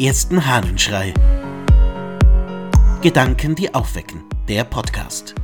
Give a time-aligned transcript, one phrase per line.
[0.00, 1.12] ersten Hahnenschrei.
[3.02, 4.24] Gedanken, die aufwecken.
[4.48, 5.34] Der Podcast.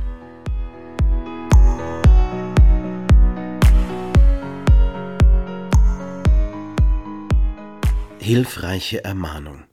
[8.17, 9.63] Hilfreiche Ermahnung.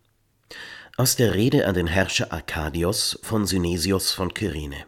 [0.99, 4.85] Aus der Rede an den Herrscher Arkadios von Synesios von Kyrene.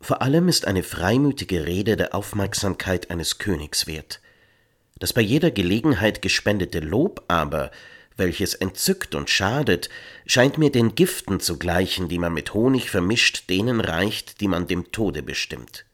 [0.00, 4.20] Vor allem ist eine freimütige Rede der Aufmerksamkeit eines Königs wert.
[4.98, 7.70] Das bei jeder Gelegenheit gespendete Lob aber,
[8.16, 9.88] welches entzückt und schadet,
[10.26, 14.66] scheint mir den Giften zu gleichen, die man mit Honig vermischt denen reicht, die man
[14.66, 15.84] dem Tode bestimmt.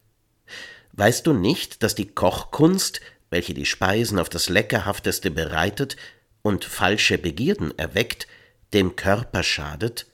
[0.92, 3.00] Weißt du nicht, dass die Kochkunst,
[3.30, 5.96] welche die Speisen auf das Leckerhafteste bereitet
[6.42, 8.26] und falsche Begierden erweckt,
[8.72, 10.06] dem Körper schadet?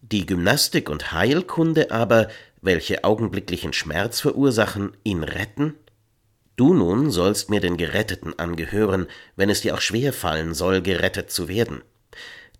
[0.00, 2.28] Die Gymnastik und Heilkunde aber
[2.60, 5.74] welche augenblicklichen Schmerz verursachen, ihn retten?
[6.56, 11.30] Du nun sollst mir den Geretteten angehören, wenn es dir auch schwer fallen soll, gerettet
[11.30, 11.82] zu werden.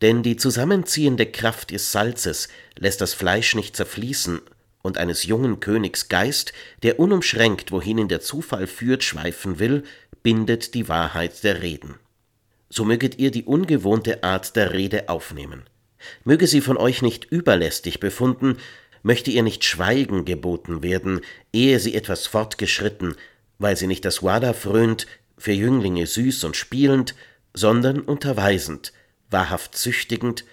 [0.02, 4.40] Denn die zusammenziehende Kraft des Salzes lässt das Fleisch nicht zerfließen,
[4.82, 9.82] und eines jungen Königs Geist, der unumschränkt, wohin ihn der Zufall führt, schweifen will,
[10.22, 11.94] bindet die Wahrheit der Reden.
[12.68, 15.62] So möget ihr die ungewohnte Art der Rede aufnehmen.
[16.24, 18.58] Möge sie von euch nicht überlästig befunden,
[19.02, 21.20] möchte ihr nicht Schweigen geboten werden,
[21.52, 23.16] ehe sie etwas fortgeschritten,
[23.58, 27.14] weil sie nicht das Wada frönt, für Jünglinge süß und spielend,
[27.52, 28.92] sondern unterweisend,
[29.30, 30.44] wahrhaft züchtigend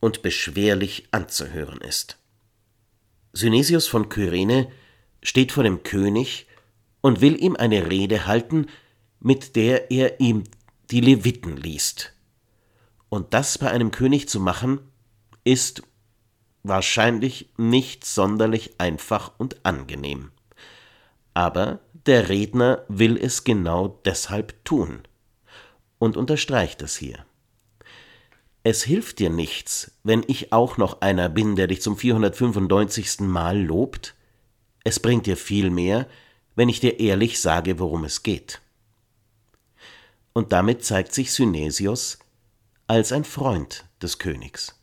[0.00, 2.16] und beschwerlich anzuhören ist.
[3.32, 4.70] Synesius von Kyrene
[5.22, 6.46] steht vor dem König
[7.00, 8.66] und will ihm eine Rede halten,
[9.20, 10.44] mit der er ihm
[10.90, 12.12] die Leviten liest.
[13.08, 14.80] Und das bei einem König zu machen,
[15.44, 15.82] ist
[16.62, 20.30] wahrscheinlich nicht sonderlich einfach und angenehm.
[21.34, 25.02] Aber der Redner will es genau deshalb tun
[25.98, 27.24] und unterstreicht es hier.
[28.62, 33.20] Es hilft dir nichts, wenn ich auch noch einer bin, der dich zum 495.
[33.20, 34.14] Mal lobt.
[34.84, 36.06] Es bringt dir viel mehr,
[36.56, 38.60] wenn ich dir ehrlich sage, worum es geht.
[40.32, 42.18] Und damit zeigt sich Synesios
[42.86, 44.78] als ein Freund des Königs.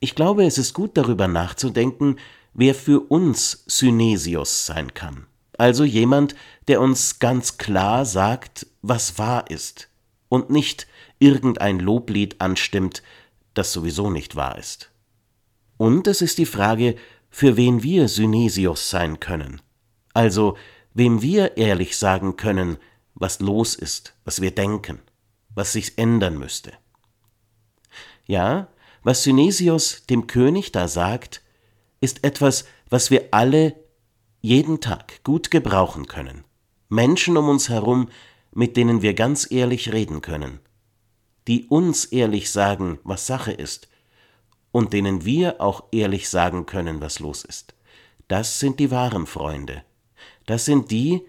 [0.00, 2.18] Ich glaube, es ist gut darüber nachzudenken,
[2.56, 5.26] wer für uns Synesios sein kann.
[5.58, 6.34] Also jemand,
[6.68, 9.88] der uns ganz klar sagt, was wahr ist
[10.28, 10.86] und nicht
[11.18, 13.02] irgendein Loblied anstimmt,
[13.54, 14.90] das sowieso nicht wahr ist.
[15.76, 16.96] Und es ist die Frage,
[17.28, 19.60] für wen wir Synesios sein können.
[20.14, 20.56] Also,
[20.94, 22.78] wem wir ehrlich sagen können,
[23.14, 25.00] was los ist, was wir denken,
[25.54, 26.72] was sich ändern müsste.
[28.26, 28.68] Ja,
[29.02, 31.42] was Synesios dem König da sagt,
[32.06, 33.74] ist etwas, was wir alle
[34.40, 36.44] jeden Tag gut gebrauchen können.
[36.88, 38.10] Menschen um uns herum,
[38.52, 40.60] mit denen wir ganz ehrlich reden können,
[41.48, 43.88] die uns ehrlich sagen, was Sache ist,
[44.70, 47.74] und denen wir auch ehrlich sagen können, was los ist.
[48.28, 49.82] Das sind die wahren Freunde.
[50.46, 51.26] Das sind die,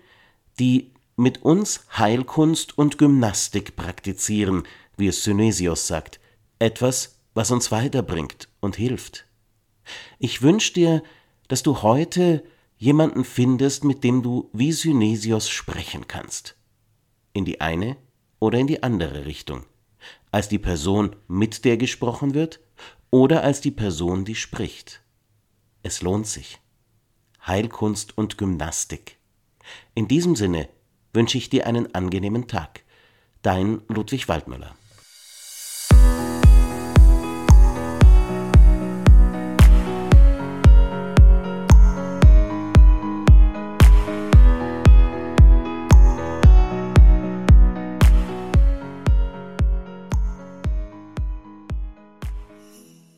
[0.59, 4.61] die mit uns Heilkunst und Gymnastik praktizieren,
[4.95, 6.19] wie es Synesios sagt,
[6.59, 9.26] etwas, was uns weiterbringt und hilft.
[10.19, 11.03] Ich wünsche dir,
[11.47, 12.43] dass du heute
[12.77, 16.55] jemanden findest, mit dem du wie Synesios sprechen kannst.
[17.33, 17.97] In die eine
[18.39, 19.65] oder in die andere Richtung.
[20.31, 22.59] Als die Person, mit der gesprochen wird,
[23.09, 25.01] oder als die Person, die spricht.
[25.83, 26.59] Es lohnt sich.
[27.45, 29.17] Heilkunst und Gymnastik.
[29.95, 30.67] In diesem Sinne
[31.13, 32.83] wünsche ich dir einen angenehmen Tag.
[33.41, 34.75] Dein Ludwig Waldmüller.